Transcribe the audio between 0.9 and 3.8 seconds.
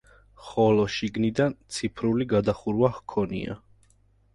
შიგნიდან ფიცრული გადახურვა ჰქონია.